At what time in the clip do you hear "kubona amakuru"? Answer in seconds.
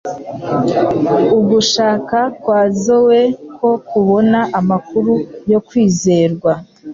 3.89-5.13